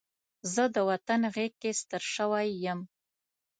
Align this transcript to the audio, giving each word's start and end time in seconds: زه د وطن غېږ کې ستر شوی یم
زه 0.53 0.63
د 0.75 0.77
وطن 0.89 1.21
غېږ 1.35 1.53
کې 1.61 1.71
ستر 1.79 2.03
شوی 2.15 2.47
یم 2.65 2.79